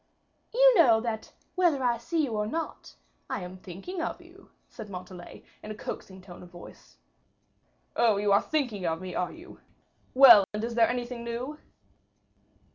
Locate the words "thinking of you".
3.57-4.49